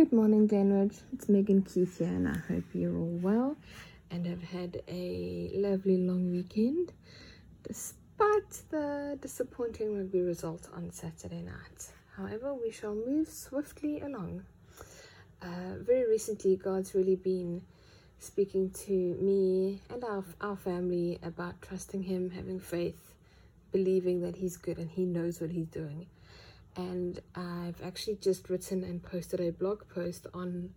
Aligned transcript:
Good 0.00 0.14
morning, 0.14 0.46
Glenwood. 0.46 0.94
It's 1.12 1.28
Megan 1.28 1.60
Keith 1.60 1.98
here, 1.98 2.08
and 2.08 2.26
I 2.26 2.38
hope 2.50 2.64
you're 2.72 2.96
all 2.96 3.18
well 3.20 3.56
and 4.10 4.24
have 4.24 4.42
had 4.42 4.80
a 4.88 5.50
lovely 5.52 5.98
long 5.98 6.30
weekend 6.30 6.94
despite 7.68 8.62
the 8.70 9.18
disappointing 9.20 9.94
rugby 9.98 10.22
result 10.22 10.70
on 10.74 10.90
Saturday 10.90 11.42
night. 11.42 11.90
However, 12.16 12.54
we 12.54 12.70
shall 12.70 12.94
move 12.94 13.28
swiftly 13.28 14.00
along. 14.00 14.44
Uh, 15.42 15.76
very 15.80 16.08
recently, 16.08 16.56
God's 16.56 16.94
really 16.94 17.16
been 17.16 17.60
speaking 18.20 18.70
to 18.86 18.92
me 19.20 19.82
and 19.90 20.02
our, 20.02 20.24
our 20.40 20.56
family 20.56 21.18
about 21.22 21.60
trusting 21.60 22.04
Him, 22.04 22.30
having 22.30 22.58
faith, 22.58 23.12
believing 23.70 24.22
that 24.22 24.36
He's 24.36 24.56
good 24.56 24.78
and 24.78 24.90
He 24.90 25.04
knows 25.04 25.42
what 25.42 25.50
He's 25.50 25.68
doing 25.68 26.06
and 26.76 27.20
I've 27.34 27.82
actually 27.84 28.16
just 28.20 28.48
written 28.48 28.84
and 28.84 29.02
posted 29.02 29.40
a 29.40 29.50
blog 29.50 29.82
post 29.92 30.26
on 30.32 30.70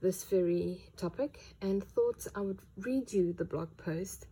this 0.00 0.24
very 0.24 0.82
topic 0.96 1.40
and 1.62 1.82
thought 1.82 2.26
I 2.34 2.40
would 2.40 2.58
read 2.76 3.12
you 3.12 3.32
the 3.32 3.44
blog 3.44 3.68
post. 3.76 4.26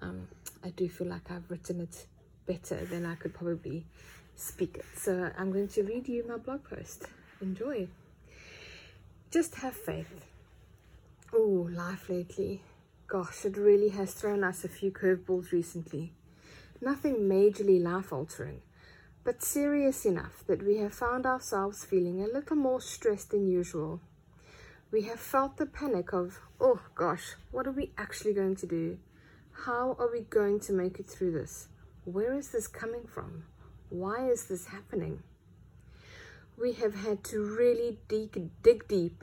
Um, 0.00 0.26
I 0.64 0.70
do 0.70 0.88
feel 0.88 1.06
like 1.06 1.30
I've 1.30 1.48
written 1.50 1.80
it 1.80 2.06
better 2.46 2.84
than 2.84 3.06
I 3.06 3.14
could 3.14 3.34
probably 3.34 3.86
speak 4.34 4.76
it. 4.76 4.84
So 4.96 5.30
I'm 5.38 5.52
going 5.52 5.68
to 5.68 5.82
read 5.84 6.08
you 6.08 6.24
my 6.28 6.38
blog 6.38 6.64
post. 6.64 7.06
Enjoy. 7.40 7.86
Just 9.30 9.54
have 9.56 9.74
faith. 9.74 10.26
Oh, 11.32 11.68
life 11.72 12.08
lately. 12.08 12.62
Gosh, 13.06 13.44
it 13.44 13.56
really 13.56 13.90
has 13.90 14.12
thrown 14.12 14.42
us 14.42 14.64
a 14.64 14.68
few 14.68 14.90
curveballs 14.90 15.52
recently. 15.52 16.12
Nothing 16.80 17.28
majorly 17.28 17.80
life 17.80 18.12
altering 18.12 18.60
but 19.24 19.42
serious 19.42 20.04
enough 20.04 20.44
that 20.46 20.64
we 20.64 20.78
have 20.78 20.94
found 20.94 21.26
ourselves 21.26 21.84
feeling 21.84 22.20
a 22.20 22.26
little 22.26 22.56
more 22.56 22.80
stressed 22.80 23.30
than 23.30 23.46
usual. 23.46 24.00
We 24.90 25.02
have 25.02 25.20
felt 25.20 25.56
the 25.56 25.66
panic 25.66 26.12
of, 26.12 26.40
oh 26.60 26.80
gosh, 26.94 27.36
what 27.50 27.66
are 27.66 27.72
we 27.72 27.92
actually 27.96 28.34
going 28.34 28.56
to 28.56 28.66
do? 28.66 28.98
How 29.64 29.96
are 29.98 30.10
we 30.10 30.20
going 30.20 30.60
to 30.60 30.72
make 30.72 30.98
it 30.98 31.08
through 31.08 31.32
this? 31.32 31.68
Where 32.04 32.34
is 32.34 32.50
this 32.50 32.66
coming 32.66 33.06
from? 33.06 33.44
Why 33.90 34.28
is 34.28 34.46
this 34.46 34.66
happening? 34.66 35.22
We 36.58 36.72
have 36.74 36.94
had 36.94 37.22
to 37.24 37.42
really 37.42 37.98
dig, 38.08 38.50
dig 38.62 38.88
deep, 38.88 39.22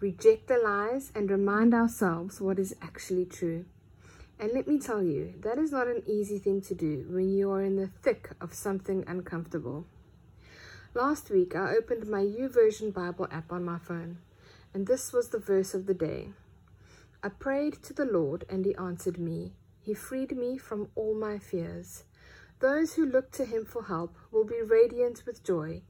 reject 0.00 0.48
the 0.48 0.58
lies, 0.58 1.12
and 1.14 1.30
remind 1.30 1.72
ourselves 1.72 2.40
what 2.40 2.58
is 2.58 2.74
actually 2.82 3.26
true. 3.26 3.64
And 4.40 4.54
let 4.54 4.66
me 4.66 4.78
tell 4.78 5.02
you, 5.02 5.34
that 5.42 5.58
is 5.58 5.70
not 5.70 5.86
an 5.86 6.02
easy 6.06 6.38
thing 6.38 6.62
to 6.62 6.74
do 6.74 7.04
when 7.10 7.28
you 7.28 7.50
are 7.50 7.62
in 7.62 7.76
the 7.76 7.88
thick 7.88 8.30
of 8.40 8.54
something 8.54 9.04
uncomfortable. 9.06 9.84
Last 10.94 11.28
week, 11.28 11.54
I 11.54 11.76
opened 11.76 12.08
my 12.08 12.22
YouVersion 12.22 12.94
Bible 12.94 13.28
app 13.30 13.52
on 13.52 13.66
my 13.66 13.78
phone, 13.78 14.16
and 14.72 14.86
this 14.86 15.12
was 15.12 15.28
the 15.28 15.38
verse 15.38 15.74
of 15.74 15.84
the 15.84 15.92
day. 15.92 16.30
I 17.22 17.28
prayed 17.28 17.82
to 17.82 17.92
the 17.92 18.06
Lord, 18.06 18.46
and 18.48 18.64
He 18.64 18.74
answered 18.76 19.18
me. 19.18 19.52
He 19.82 19.92
freed 19.92 20.34
me 20.34 20.56
from 20.56 20.88
all 20.94 21.12
my 21.12 21.38
fears. 21.38 22.04
Those 22.60 22.94
who 22.94 23.04
look 23.04 23.32
to 23.32 23.44
Him 23.44 23.66
for 23.66 23.84
help 23.84 24.16
will 24.32 24.44
be 24.44 24.62
radiant 24.62 25.24
with 25.26 25.44
joy. 25.44 25.82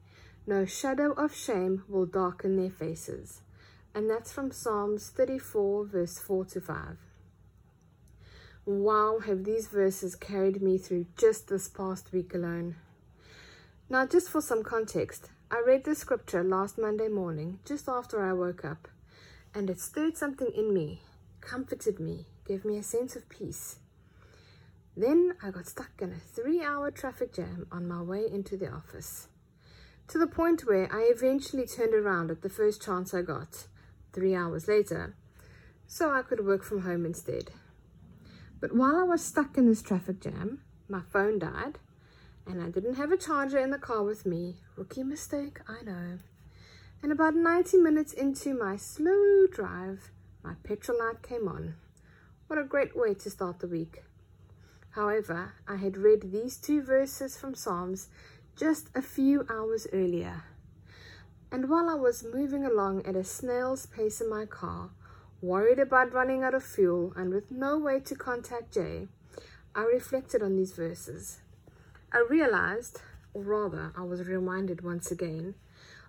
No 0.45 0.65
shadow 0.65 1.13
of 1.13 1.37
shame 1.37 1.85
will 1.87 2.07
darken 2.07 2.57
their 2.57 2.71
faces. 2.71 3.43
And 3.95 4.11
that's 4.11 4.33
from 4.33 4.51
Psalms 4.51 5.09
34, 5.11 5.85
verse 5.87 6.19
4 6.19 6.45
to 6.47 6.61
5. 6.61 6.97
Wow, 8.67 9.21
have 9.25 9.45
these 9.45 9.69
verses 9.69 10.15
carried 10.15 10.61
me 10.61 10.77
through 10.77 11.07
just 11.17 11.49
this 11.49 11.67
past 11.67 12.13
week 12.13 12.35
alone. 12.35 12.77
Now, 13.89 14.07
just 14.07 14.29
for 14.29 14.43
some 14.43 14.63
context, 14.63 15.31
I 15.51 15.63
read 15.67 15.85
the 15.85 15.95
scripture 15.95 16.45
last 16.45 16.77
Monday 16.77 17.09
morning, 17.09 17.61
just 17.65 17.89
after 17.89 18.23
I 18.23 18.35
woke 18.35 18.63
up, 18.67 18.87
and 19.55 19.71
it 19.71 19.81
stirred 19.81 20.19
something 20.19 20.53
in 20.55 20.75
me, 20.75 21.01
comforted 21.41 21.99
me, 21.99 22.27
gave 22.47 22.67
me 22.67 22.77
a 22.77 22.83
sense 22.83 23.17
of 23.17 23.31
peace. 23.31 23.77
Then 24.95 25.37
I 25.43 25.51
got 25.51 25.67
stuck 25.67 25.93
in 26.03 26.13
a 26.13 26.21
three 26.21 26.63
hour 26.63 26.91
traffic 26.91 27.33
jam 27.33 27.67
on 27.73 27.89
my 27.89 28.03
way 28.03 28.27
into 28.31 28.59
the 28.59 28.71
office, 28.71 29.29
to 30.09 30.19
the 30.19 30.27
point 30.27 30.67
where 30.67 30.87
I 30.93 31.11
eventually 31.11 31.67
turned 31.67 31.95
around 31.95 32.31
at 32.31 32.43
the 32.43 32.51
first 32.51 32.83
chance 32.83 33.15
I 33.15 33.23
got, 33.23 33.69
three 34.13 34.35
hours 34.35 34.69
later, 34.69 35.17
so 35.87 36.13
I 36.13 36.21
could 36.21 36.47
work 36.47 36.63
from 36.63 36.83
home 36.83 37.07
instead. 37.07 37.53
But 38.61 38.75
while 38.75 38.97
I 38.97 39.05
was 39.05 39.25
stuck 39.25 39.57
in 39.57 39.67
this 39.67 39.83
traffic 39.83 40.21
jam, 40.21 40.61
my 40.89 41.01
phone 41.13 41.39
died 41.39 41.79
and 42.47 42.63
I 42.63 42.69
didn't 42.69 42.95
have 42.95 43.13
a 43.13 43.17
charger 43.17 43.59
in 43.59 43.71
the 43.71 43.79
car 43.79 44.03
with 44.03 44.27
me. 44.27 44.57
Rookie 44.77 45.03
mistake, 45.03 45.61
I 45.69 45.83
know. 45.85 46.19
And 47.03 47.13
about 47.13 47.35
90 47.35 47.79
minutes 47.79 48.13
into 48.13 48.55
my 48.55 48.77
slow 48.77 49.47
drive, 49.47 50.11
my 50.43 50.55
petrol 50.63 50.99
light 50.99 51.23
came 51.23 51.49
on. 51.49 51.75
What 52.49 52.59
a 52.59 52.65
great 52.65 52.97
way 52.97 53.15
to 53.15 53.31
start 53.31 53.61
the 53.61 53.69
week. 53.69 54.03
However, 54.91 55.53
I 55.69 55.77
had 55.77 55.97
read 55.97 56.33
these 56.33 56.57
two 56.57 56.83
verses 56.83 57.37
from 57.37 57.55
Psalms 57.55 58.09
just 58.57 58.89
a 58.95 59.01
few 59.01 59.47
hours 59.49 59.87
earlier. 59.93 60.43
And 61.53 61.69
while 61.71 61.89
I 61.89 61.95
was 61.95 62.25
moving 62.25 62.65
along 62.65 63.07
at 63.07 63.17
a 63.17 63.25
snail's 63.25 63.87
pace 63.87 64.21
in 64.21 64.29
my 64.29 64.47
car, 64.47 64.91
Worried 65.43 65.79
about 65.79 66.13
running 66.13 66.43
out 66.43 66.53
of 66.53 66.63
fuel 66.63 67.15
and 67.17 67.33
with 67.33 67.51
no 67.51 67.79
way 67.79 68.01
to 68.01 68.15
contact 68.15 68.75
Jay, 68.75 69.09
I 69.75 69.85
reflected 69.85 70.43
on 70.43 70.57
these 70.57 70.73
verses. 70.73 71.41
I 72.13 72.27
realized, 72.29 73.01
or 73.33 73.43
rather, 73.43 73.93
I 73.97 74.03
was 74.03 74.27
reminded 74.27 74.83
once 74.83 75.11
again, 75.11 75.55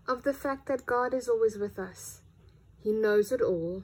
of 0.06 0.24
the 0.24 0.34
fact 0.34 0.66
that 0.68 0.86
God 0.86 1.14
is 1.14 1.30
always 1.30 1.58
with 1.58 1.80
us. 1.80 2.22
He 2.84 2.92
knows 2.92 3.32
it 3.32 3.42
all. 3.42 3.84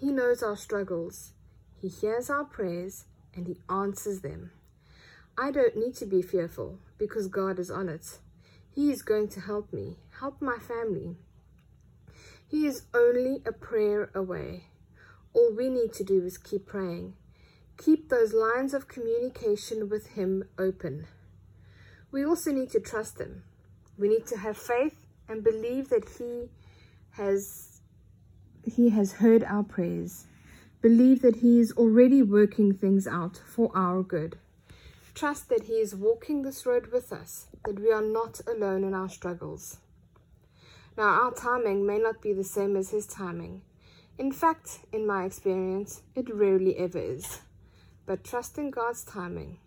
He 0.00 0.12
knows 0.12 0.42
our 0.42 0.56
struggles. 0.56 1.32
He 1.78 1.88
hears 1.88 2.30
our 2.30 2.44
prayers 2.44 3.04
and 3.34 3.46
He 3.46 3.58
answers 3.68 4.20
them. 4.20 4.52
I 5.36 5.50
don't 5.50 5.76
need 5.76 5.94
to 5.96 6.06
be 6.06 6.22
fearful 6.22 6.78
because 6.96 7.28
God 7.28 7.58
is 7.58 7.70
on 7.70 7.90
it. 7.90 8.18
He 8.74 8.90
is 8.90 9.02
going 9.02 9.28
to 9.28 9.40
help 9.40 9.72
me, 9.72 9.98
help 10.20 10.40
my 10.40 10.56
family. 10.56 11.16
He 12.48 12.66
is 12.66 12.84
only 12.94 13.42
a 13.44 13.52
prayer 13.52 14.10
away. 14.14 14.64
All 15.36 15.52
we 15.54 15.68
need 15.68 15.92
to 15.92 16.02
do 16.02 16.24
is 16.24 16.38
keep 16.38 16.64
praying. 16.64 17.12
Keep 17.76 18.08
those 18.08 18.32
lines 18.32 18.72
of 18.72 18.88
communication 18.88 19.90
with 19.90 20.14
Him 20.14 20.44
open. 20.58 21.06
We 22.10 22.24
also 22.24 22.50
need 22.52 22.70
to 22.70 22.80
trust 22.80 23.20
Him. 23.20 23.42
We 23.98 24.08
need 24.08 24.26
to 24.28 24.38
have 24.38 24.56
faith 24.56 24.96
and 25.28 25.44
believe 25.44 25.90
that 25.90 26.08
He 26.18 26.48
has 27.12 27.82
He 28.64 28.88
has 28.88 29.12
heard 29.12 29.44
our 29.44 29.62
prayers. 29.62 30.24
Believe 30.80 31.20
that 31.20 31.36
He 31.36 31.60
is 31.60 31.70
already 31.72 32.22
working 32.22 32.72
things 32.72 33.06
out 33.06 33.36
for 33.36 33.70
our 33.74 34.02
good. 34.02 34.38
Trust 35.14 35.50
that 35.50 35.64
He 35.64 35.74
is 35.74 35.94
walking 35.94 36.42
this 36.42 36.64
road 36.64 36.86
with 36.86 37.12
us, 37.12 37.48
that 37.66 37.78
we 37.78 37.92
are 37.92 38.00
not 38.00 38.40
alone 38.46 38.84
in 38.84 38.94
our 38.94 39.10
struggles. 39.10 39.76
Now, 40.96 41.08
our 41.08 41.34
timing 41.34 41.86
may 41.86 41.98
not 41.98 42.22
be 42.22 42.32
the 42.32 42.44
same 42.44 42.74
as 42.74 42.88
His 42.88 43.06
timing, 43.06 43.60
in 44.18 44.32
fact, 44.32 44.80
in 44.92 45.06
my 45.06 45.24
experience, 45.24 46.02
it 46.14 46.32
rarely 46.34 46.76
ever 46.78 46.98
is. 46.98 47.40
But 48.06 48.24
trust 48.24 48.56
in 48.56 48.70
God's 48.70 49.04
timing. 49.04 49.58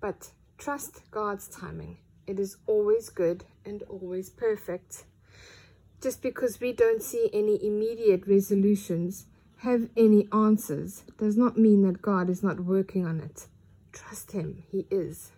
But 0.00 0.30
trust 0.58 1.02
God's 1.10 1.48
timing. 1.48 1.98
It 2.26 2.40
is 2.40 2.56
always 2.66 3.10
good 3.10 3.44
and 3.64 3.82
always 3.84 4.30
perfect. 4.30 5.04
Just 6.00 6.22
because 6.22 6.60
we 6.60 6.72
don't 6.72 7.02
see 7.02 7.28
any 7.32 7.62
immediate 7.64 8.26
resolutions, 8.26 9.26
have 9.58 9.88
any 9.96 10.28
answers, 10.32 11.04
does 11.18 11.36
not 11.36 11.58
mean 11.58 11.82
that 11.82 12.02
God 12.02 12.28
is 12.28 12.42
not 12.42 12.60
working 12.60 13.06
on 13.06 13.20
it. 13.20 13.46
Trust 13.92 14.32
Him, 14.32 14.62
He 14.70 14.86
is. 14.90 15.32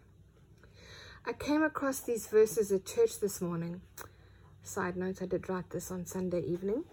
I 1.25 1.33
came 1.33 1.63
across 1.63 2.01
these 2.01 2.27
verses 2.29 2.71
at 2.71 2.87
church 2.87 3.21
this 3.21 3.41
morning. 3.41 3.81
Side 4.63 4.97
note, 4.97 5.23
I 5.23 5.27
did 5.27 5.49
write 5.49 5.71
this 5.71 5.91
on 5.91 6.07
Sunday 6.07 6.41
evening. 6.41 6.85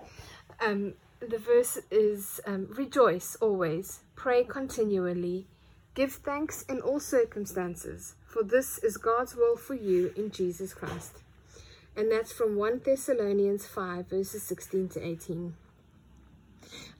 Um, 0.59 0.93
the 1.29 1.37
verse 1.37 1.77
is 1.91 2.39
um, 2.45 2.67
rejoice 2.69 3.35
always, 3.41 3.99
pray 4.15 4.43
continually, 4.43 5.47
give 5.95 6.13
thanks 6.13 6.63
in 6.63 6.81
all 6.81 6.99
circumstances, 6.99 8.15
for 8.25 8.43
this 8.43 8.77
is 8.79 8.97
God's 8.97 9.35
will 9.35 9.55
for 9.57 9.75
you 9.75 10.11
in 10.15 10.31
Jesus 10.31 10.73
Christ. 10.73 11.19
And 11.95 12.11
that's 12.11 12.31
from 12.31 12.55
1 12.55 12.81
Thessalonians 12.83 13.67
5, 13.67 14.09
verses 14.09 14.43
16 14.43 14.89
to 14.89 15.05
18. 15.05 15.55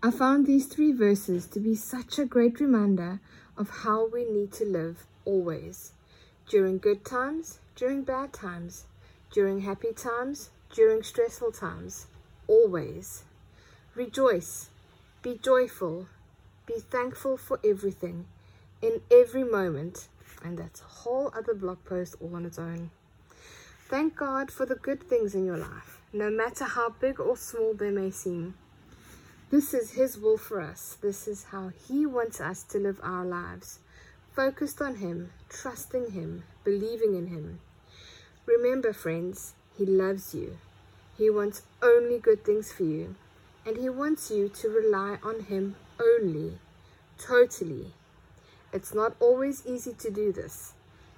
I 0.04 0.12
found 0.12 0.46
these 0.46 0.68
three 0.68 0.92
verses 0.92 1.48
to 1.48 1.60
be 1.60 1.76
such 1.76 2.20
a 2.20 2.26
great 2.26 2.60
reminder 2.60 3.20
of 3.58 3.70
how 3.70 4.08
we 4.08 4.26
need 4.26 4.52
to 4.54 4.66
live 4.66 5.06
always 5.26 5.94
during 6.48 6.78
good 6.78 7.06
times, 7.06 7.60
during 7.76 8.04
bad 8.04 8.34
times, 8.34 8.86
during 9.32 9.62
happy 9.62 9.94
times, 9.94 10.50
during 10.74 11.02
stressful 11.02 11.52
times, 11.52 12.08
always. 12.48 13.24
Rejoice, 13.96 14.70
be 15.22 15.40
joyful, 15.42 16.08
be 16.66 16.80
thankful 16.80 17.38
for 17.38 17.60
everything, 17.64 18.26
in 18.82 19.02
every 19.12 19.44
moment. 19.44 20.08
And 20.44 20.58
that's 20.58 20.82
a 20.82 20.86
whole 20.86 21.32
other 21.36 21.54
blog 21.54 21.84
post 21.86 22.16
all 22.20 22.36
on 22.36 22.46
its 22.46 22.60
own. 22.60 22.92
Thank 23.90 24.16
God 24.16 24.52
for 24.52 24.66
the 24.66 24.76
good 24.76 25.04
things 25.04 25.36
in 25.36 25.46
your 25.46 25.58
life. 25.58 26.00
no 26.16 26.30
matter 26.30 26.66
how 26.66 26.90
big 26.90 27.20
or 27.20 27.36
small 27.36 27.74
they 27.74 27.90
may 27.90 28.12
seem. 28.12 28.54
This 29.50 29.74
is 29.74 29.92
His 29.92 30.18
will 30.18 30.38
for 30.38 30.62
us. 30.62 30.98
This 31.02 31.28
is 31.28 31.46
how 31.46 31.72
He 31.88 32.06
wants 32.06 32.40
us 32.40 32.62
to 32.64 32.78
live 32.78 33.00
our 33.04 33.26
lives 33.26 33.80
focused 34.36 34.82
on 34.82 34.96
Him, 34.96 35.32
trusting 35.50 36.12
Him, 36.12 36.44
believing 36.64 37.16
in 37.16 37.28
Him. 37.28 37.60
Remember, 38.46 38.94
friends, 38.94 39.54
He 39.78 39.86
loves 39.86 40.34
you. 40.34 40.58
He 41.18 41.30
wants 41.30 41.64
only 41.82 42.20
good 42.20 42.44
things 42.44 42.72
for 42.72 42.84
you, 42.84 43.16
and 43.66 43.78
He 43.78 43.90
wants 43.90 44.30
you 44.30 44.50
to 44.50 44.70
rely 44.70 45.18
on 45.24 45.42
Him 45.42 45.76
only, 46.00 46.58
totally. 47.18 47.94
It's 48.72 48.94
not 48.94 49.16
always 49.20 49.66
easy 49.66 49.94
to 49.94 50.10
do 50.10 50.32
this. 50.32 50.74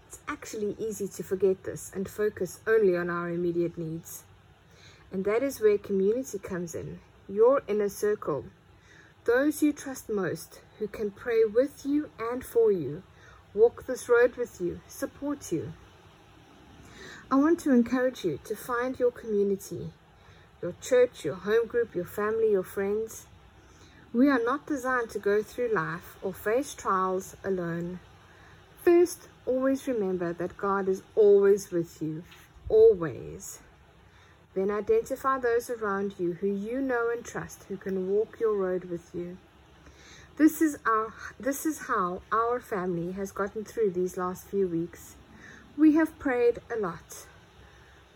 It's 0.08 0.20
actually 0.28 0.76
easy 0.80 1.08
to 1.08 1.24
forget 1.24 1.64
this 1.64 1.92
and 1.94 2.08
focus 2.08 2.60
only 2.68 2.96
on 2.96 3.10
our 3.10 3.30
immediate 3.30 3.78
needs. 3.78 4.24
And 5.12 5.26
that 5.26 5.44
is 5.44 5.62
where 5.62 5.78
community 5.78 6.38
comes 6.40 6.76
in, 6.76 7.00
your 7.28 7.64
inner 7.68 7.90
circle. 7.90 8.46
Those 9.26 9.64
you 9.64 9.74
trust 9.74 10.10
most, 10.10 10.62
who 10.78 10.88
can 10.88 11.12
pray 11.12 11.44
with 11.46 11.86
you 11.86 12.10
and 12.20 12.44
for 12.44 12.72
you, 12.72 13.04
walk 13.54 13.86
this 13.88 14.08
road 14.08 14.36
with 14.36 14.60
you, 14.62 14.82
support 14.88 15.52
you. 15.52 15.74
I 17.32 17.36
want 17.36 17.60
to 17.62 17.72
encourage 17.72 18.24
you 18.24 18.40
to 18.44 18.56
find 18.56 19.00
your 19.00 19.12
community, 19.12 19.92
your 20.66 20.74
church, 20.82 21.24
your 21.24 21.36
home 21.36 21.68
group, 21.68 21.94
your 21.94 22.06
family, 22.06 22.50
your 22.50 22.64
friends. 22.64 23.28
We 24.12 24.30
are 24.30 24.44
not 24.44 24.66
designed 24.66 25.12
to 25.12 25.20
go 25.20 25.44
through 25.44 25.72
life 25.72 26.18
or 26.24 26.34
face 26.34 26.74
trials 26.74 27.36
alone. 27.44 28.00
First, 28.84 29.28
always 29.46 29.88
remember 29.88 30.34
that 30.34 30.58
God 30.58 30.90
is 30.90 31.04
always 31.16 31.70
with 31.70 32.02
you, 32.02 32.24
always. 32.68 33.60
Then 34.56 34.72
identify 34.72 35.38
those 35.38 35.70
around 35.70 36.16
you 36.18 36.34
who 36.34 36.48
you 36.48 36.82
know 36.82 37.12
and 37.16 37.24
trust 37.24 37.66
who 37.66 37.78
can 37.78 38.10
walk 38.10 38.40
your 38.40 38.56
road 38.56 38.86
with 38.86 39.12
you. 39.14 39.38
This 40.38 40.64
is 40.64 40.80
our 40.88 41.14
this 41.40 41.64
is 41.68 41.86
how 41.88 42.24
our 42.32 42.60
family 42.60 43.12
has 43.12 43.32
gotten 43.32 43.64
through 43.64 43.92
these 43.92 44.18
last 44.18 44.48
few 44.48 44.68
weeks. 44.68 45.16
We 45.78 45.94
have 45.94 46.18
prayed 46.18 46.58
a 46.76 46.80
lot. 46.80 47.28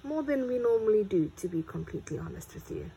More 0.04 0.24
than 0.24 0.48
we 0.48 0.58
normally 0.58 1.04
do, 1.04 1.32
to 1.38 1.48
be 1.48 1.62
completely 1.62 2.18
honest 2.18 2.54
with 2.54 2.72
you. 2.72 2.92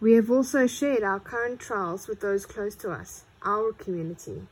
We 0.00 0.12
have 0.12 0.30
also 0.30 0.66
shared 0.66 1.02
our 1.02 1.20
current 1.20 1.60
trials 1.60 2.08
with 2.08 2.20
those 2.20 2.46
close 2.46 2.74
to 2.76 2.90
us, 2.90 3.24
our 3.42 3.72
community. 3.72 4.42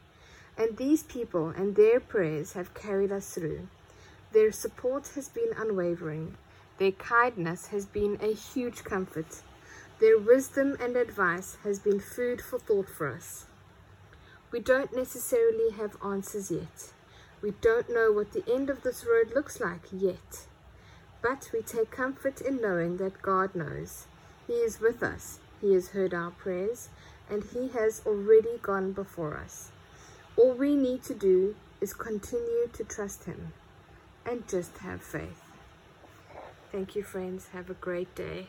And 0.57 0.77
these 0.77 1.03
people 1.03 1.49
and 1.49 1.77
their 1.77 2.01
prayers 2.01 2.53
have 2.55 2.75
carried 2.75 3.13
us 3.13 3.35
through. 3.35 3.69
Their 4.33 4.51
support 4.51 5.09
has 5.15 5.29
been 5.29 5.51
unwavering. 5.57 6.37
Their 6.79 6.93
kindness 6.93 7.69
has 7.69 7.87
been 7.87 8.19
a 8.21 8.35
huge 8.35 8.83
comfort. 8.83 9.43
Their 10.01 10.19
wisdom 10.19 10.77
and 10.81 10.97
advice 10.97 11.59
has 11.65 11.79
been 11.79 12.01
food 12.01 12.41
for 12.41 12.59
thought 12.59 12.89
for 12.89 13.09
us. 13.09 13.47
We 14.51 14.61
don't 14.61 14.95
necessarily 14.95 15.71
have 15.73 15.97
answers 16.05 16.51
yet. 16.51 16.93
We 17.41 17.53
don't 17.61 17.89
know 17.89 18.11
what 18.11 18.33
the 18.33 18.45
end 18.53 18.69
of 18.69 18.83
this 18.83 19.05
road 19.05 19.33
looks 19.35 19.61
like 19.61 19.83
yet. 19.93 20.47
But 21.23 21.51
we 21.53 21.63
take 21.63 21.93
comfort 21.93 22.41
in 22.41 22.61
knowing 22.61 22.97
that 22.97 23.23
God 23.23 23.55
knows. 23.55 24.07
He 24.47 24.55
is 24.55 24.81
with 24.81 25.03
us. 25.03 25.39
He 25.61 25.73
has 25.75 25.91
heard 25.91 26.13
our 26.13 26.33
prayers 26.33 26.89
and 27.31 27.45
He 27.45 27.69
has 27.69 28.03
already 28.05 28.59
gone 28.61 28.93
before 28.93 29.37
us. 29.37 29.71
All 30.37 30.53
we 30.53 30.75
need 30.75 31.05
to 31.05 31.15
do 31.15 31.55
is 31.81 31.95
continue 31.95 32.69
to 32.73 32.85
trust 32.85 33.25
Him 33.25 33.53
and 34.27 34.49
just 34.49 34.79
have 34.79 35.03
faith. 35.03 35.41
Thank 36.73 36.97
you, 36.97 37.03
friends. 37.03 37.49
Have 37.53 37.71
a 37.71 37.75
great 37.75 38.15
day. 38.15 38.49